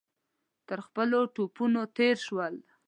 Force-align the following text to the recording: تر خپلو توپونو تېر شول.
تر 0.67 0.79
خپلو 0.87 1.19
توپونو 1.35 1.81
تېر 1.97 2.15
شول. 2.25 2.55